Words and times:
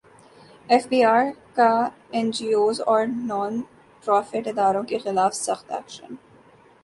F 0.69 0.87
B 0.87 1.03
رکا 1.05 1.91
N 2.11 2.31
G 2.31 2.53
Os 2.53 2.81
اور 2.81 3.05
non 3.05 3.61
profit 4.05 4.47
اداروں 4.47 4.83
کیخلاف 4.83 5.33
سخت 5.33 5.71
ایکشن 5.71 6.15